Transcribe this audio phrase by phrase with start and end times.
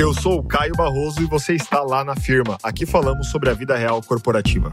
[0.00, 2.56] Eu sou o Caio Barroso e você está lá na firma.
[2.62, 4.72] Aqui falamos sobre a vida real corporativa.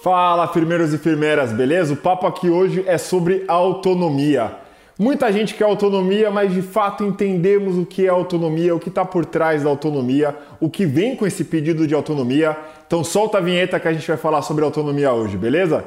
[0.00, 1.92] Fala, firmeiros e firmeiras, beleza?
[1.92, 4.58] O papo aqui hoje é sobre autonomia.
[4.96, 9.04] Muita gente quer autonomia, mas de fato entendemos o que é autonomia, o que está
[9.04, 12.56] por trás da autonomia, o que vem com esse pedido de autonomia.
[12.86, 15.84] Então solta a vinheta que a gente vai falar sobre autonomia hoje, beleza?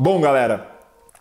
[0.00, 0.64] Bom, galera,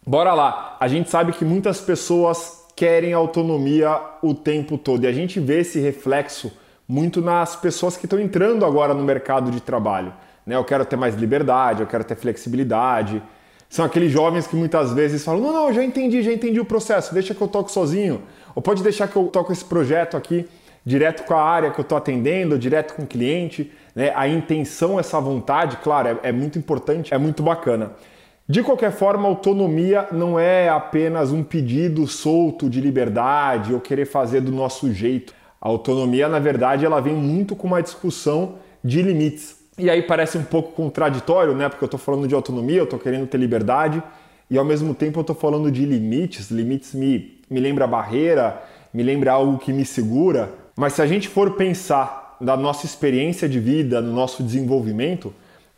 [0.05, 0.77] bora lá.
[0.79, 5.61] A gente sabe que muitas pessoas querem autonomia o tempo todo e a gente vê
[5.61, 6.53] esse reflexo
[6.87, 10.13] muito nas pessoas que estão entrando agora no mercado de trabalho.
[10.45, 10.55] Né?
[10.55, 13.19] Eu quero ter mais liberdade, eu quero ter flexibilidade.
[13.67, 17.15] São aqueles jovens que muitas vezes falam: não, não, já entendi, já entendi o processo,
[17.15, 18.21] deixa que eu toco sozinho.
[18.53, 20.47] Ou pode deixar que eu toco esse projeto aqui
[20.85, 23.71] direto com a área que eu estou atendendo, direto com o cliente.
[23.95, 24.13] Né?
[24.15, 27.93] A intenção, essa vontade, claro, é, é muito importante, é muito bacana.
[28.49, 34.39] De qualquer forma, autonomia não é apenas um pedido solto de liberdade ou querer fazer
[34.39, 35.33] do nosso jeito.
[35.59, 39.57] A autonomia, na verdade, ela vem muito com uma discussão de limites.
[39.77, 41.67] E aí parece um pouco contraditório, né?
[41.67, 44.01] Porque eu estou falando de autonomia, eu estou querendo ter liberdade
[44.49, 46.49] e ao mesmo tempo eu estou falando de limites.
[46.49, 50.53] Limites me, me lembra barreira, me lembra algo que me segura.
[50.73, 55.33] Mas se a gente for pensar na nossa experiência de vida, no nosso desenvolvimento,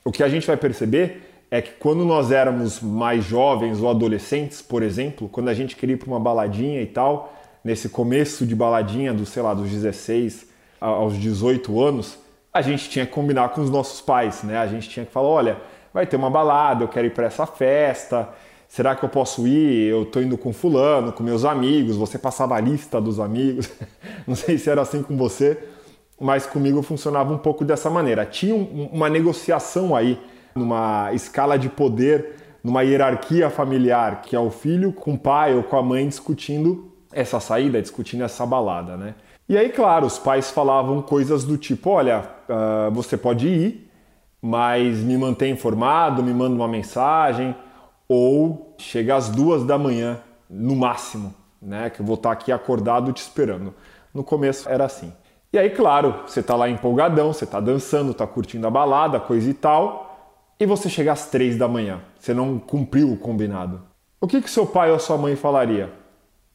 [0.06, 4.61] o que a gente vai perceber é que quando nós éramos mais jovens ou adolescentes,
[4.61, 7.33] por exemplo, quando a gente queria ir para uma baladinha e tal,
[7.64, 10.47] nesse começo de baladinha dos, sei lá, dos 16
[10.80, 12.17] aos 18 anos,
[12.53, 14.58] a gente tinha que combinar com os nossos pais, né?
[14.58, 15.58] A gente tinha que falar, olha,
[15.94, 18.30] vai ter uma balada, eu quero ir para essa festa,
[18.67, 19.89] será que eu posso ir?
[19.89, 23.69] Eu tô indo com fulano, com meus amigos, você passava a lista dos amigos.
[24.28, 25.58] Não sei se era assim com você,
[26.19, 28.25] mas comigo funcionava um pouco dessa maneira.
[28.25, 30.19] Tinha uma negociação aí
[30.56, 35.64] numa escala de poder, numa hierarquia familiar, que é o filho com o pai ou
[35.64, 39.16] com a mãe discutindo essa saída, discutindo essa balada, né?
[39.48, 43.92] E aí, claro, os pais falavam coisas do tipo: olha, uh, você pode ir,
[44.42, 47.56] mas me mantém informado, me manda uma mensagem,
[48.08, 51.90] ou chega às duas da manhã, no máximo, né?
[51.90, 53.74] Que eu vou estar aqui acordado te esperando.
[54.14, 55.12] No começo era assim.
[55.52, 59.50] E aí, claro, você tá lá empolgadão, você tá dançando, tá curtindo a balada, coisa
[59.50, 60.09] e tal
[60.59, 63.81] e você chega às três da manhã, você não cumpriu o combinado.
[64.20, 65.90] O que, que seu pai ou sua mãe falaria?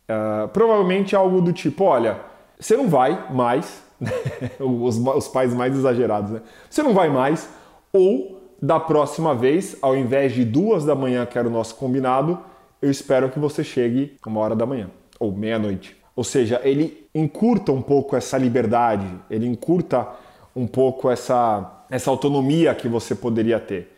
[0.04, 2.20] Uh, provavelmente algo do tipo: olha,
[2.60, 3.82] você não vai mais,
[4.60, 6.42] os, os pais mais exagerados, né?
[6.68, 7.48] Você não vai mais,
[7.92, 12.38] ou da próxima vez, ao invés de duas da manhã, que era o nosso combinado,
[12.80, 15.96] eu espero que você chegue uma hora da manhã, ou meia-noite.
[16.14, 20.06] Ou seja, ele encurta um pouco essa liberdade, ele encurta
[20.54, 23.93] um pouco essa, essa autonomia que você poderia ter.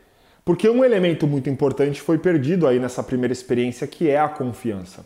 [0.46, 5.04] Porque um elemento muito importante foi perdido aí nessa primeira experiência, que é a confiança.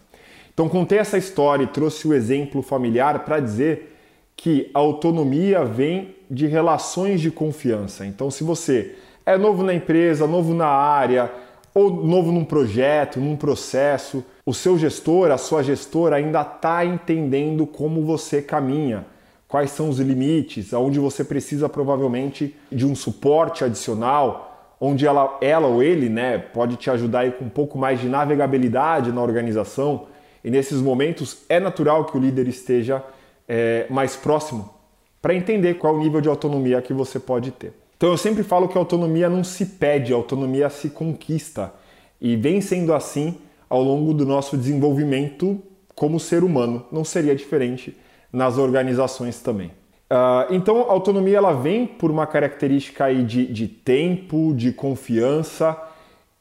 [0.53, 3.97] Então contei essa história e trouxe o exemplo familiar para dizer
[4.37, 8.05] que a autonomia vem de relações de confiança.
[8.05, 11.33] Então se você é novo na empresa, novo na área,
[11.75, 17.67] ou novo num projeto, num processo, o seu gestor, a sua gestora ainda está entendendo
[17.67, 19.07] como você caminha,
[19.49, 24.50] quais são os limites, aonde você precisa provavelmente de um suporte adicional,
[24.81, 28.09] onde ela, ela ou ele né, pode te ajudar aí com um pouco mais de
[28.09, 30.07] navegabilidade na organização.
[30.43, 33.05] E nesses momentos é natural que o líder esteja
[33.47, 34.75] é, mais próximo
[35.21, 37.75] para entender qual é o nível de autonomia que você pode ter.
[37.97, 41.71] Então eu sempre falo que a autonomia não se pede, a autonomia se conquista.
[42.19, 43.37] E vem sendo assim
[43.69, 45.61] ao longo do nosso desenvolvimento
[45.95, 46.87] como ser humano.
[46.91, 47.95] Não seria diferente
[48.33, 49.71] nas organizações também.
[50.13, 55.81] Uh, então, a autonomia ela vem por uma característica aí de, de tempo, de confiança,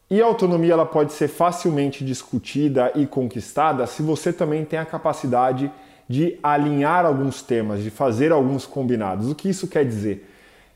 [0.09, 4.86] e a autonomia ela pode ser facilmente discutida e conquistada se você também tem a
[4.86, 5.71] capacidade
[6.07, 9.30] de alinhar alguns temas, de fazer alguns combinados.
[9.30, 10.27] O que isso quer dizer?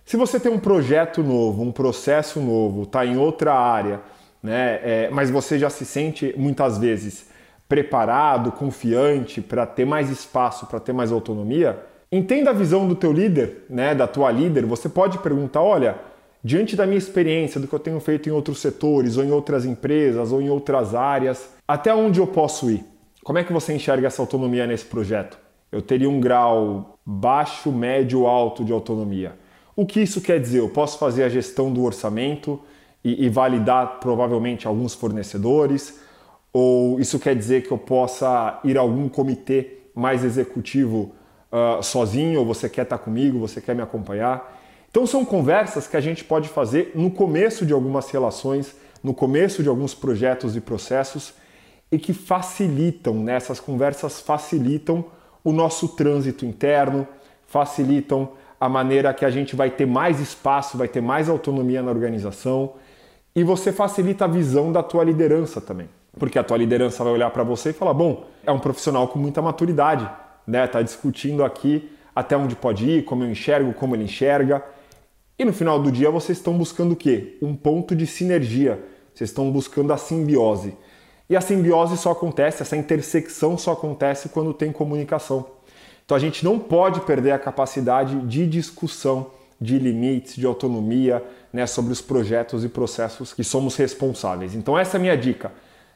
[0.06, 4.02] Se você tem um projeto novo, um processo novo, está em outra área,
[4.44, 7.28] né, é, mas você já se sente muitas vezes
[7.68, 11.84] preparado, confiante para ter mais espaço, para ter mais autonomia,
[12.16, 14.68] Entenda a visão do teu líder, né, da tua líder.
[14.68, 15.98] Você pode perguntar, olha,
[16.44, 19.66] diante da minha experiência, do que eu tenho feito em outros setores, ou em outras
[19.66, 22.86] empresas, ou em outras áreas, até onde eu posso ir?
[23.24, 25.40] Como é que você enxerga essa autonomia nesse projeto?
[25.72, 29.34] Eu teria um grau baixo, médio, alto de autonomia.
[29.76, 30.60] O que isso quer dizer?
[30.60, 32.60] Eu posso fazer a gestão do orçamento
[33.04, 36.00] e, e validar provavelmente alguns fornecedores,
[36.54, 41.16] Ou isso quer dizer que eu possa ir a algum comitê mais executivo
[41.54, 42.40] uh, sozinho?
[42.40, 43.40] Ou você quer estar comigo?
[43.40, 44.60] Você quer me acompanhar?
[44.90, 49.62] Então são conversas que a gente pode fazer no começo de algumas relações, no começo
[49.62, 51.34] de alguns projetos e processos
[51.92, 53.36] e que facilitam, né?
[53.36, 55.06] essas conversas facilitam
[55.44, 57.08] o nosso trânsito interno,
[57.48, 58.30] facilitam
[58.60, 62.74] a maneira que a gente vai ter mais espaço, vai ter mais autonomia na organização
[63.36, 65.90] e você facilita a visão da tua liderança também.
[66.18, 69.18] Porque a tua liderança vai olhar para você e falar: bom, é um profissional com
[69.18, 70.08] muita maturidade,
[70.46, 70.66] né?
[70.68, 74.64] Tá discutindo aqui até onde pode ir, como eu enxergo, como ele enxerga.
[75.38, 77.38] E no final do dia vocês estão buscando o quê?
[77.42, 78.84] Um ponto de sinergia.
[79.14, 80.76] Vocês estão buscando a simbiose.
[81.30, 85.46] E a simbiose só acontece, essa intersecção só acontece quando tem comunicação.
[86.06, 91.66] Então a gente não pode perder a capacidade de discussão de limites, de autonomia, né,
[91.66, 94.54] sobre os projetos e processos que somos responsáveis.
[94.54, 95.52] Então essa é a minha dica.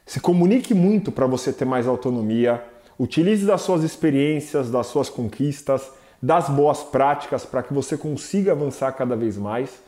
[0.06, 2.64] Se comunique muito para você ter mais autonomia,
[3.00, 5.92] utilize das suas experiências, das suas conquistas,
[6.22, 9.82] das boas práticas para que você consiga avançar cada vez mais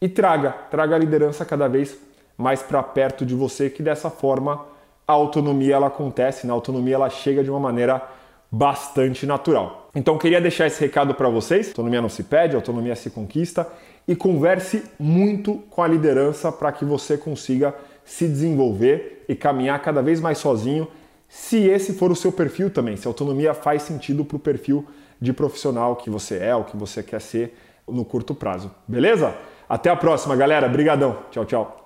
[0.00, 1.96] e traga, traga a liderança cada vez
[2.36, 4.66] mais para perto de você, que dessa forma
[5.06, 6.54] a autonomia ela acontece, na né?
[6.54, 8.02] autonomia ela chega de uma maneira
[8.50, 9.90] bastante natural.
[9.94, 11.68] Então queria deixar esse recado para vocês.
[11.68, 13.66] Autonomia não se pede, autonomia se conquista
[14.06, 17.74] e converse muito com a liderança para que você consiga
[18.04, 20.86] se desenvolver e caminhar cada vez mais sozinho,
[21.28, 24.86] se esse for o seu perfil também, se a autonomia faz sentido para o perfil
[25.20, 27.56] de profissional que você é, ou que você quer ser
[27.88, 28.70] no curto prazo.
[28.86, 29.34] Beleza?
[29.68, 30.68] Até a próxima, galera.
[30.68, 31.18] Brigadão.
[31.30, 31.85] Tchau, tchau.